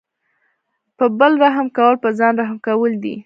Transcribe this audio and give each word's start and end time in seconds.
په 0.97 1.05
بل 1.19 1.31
رحم 1.43 1.67
کول 1.77 1.95
په 2.03 2.09
ځان 2.19 2.33
رحم 2.41 2.57
کول 2.67 2.91
دي. 3.03 3.15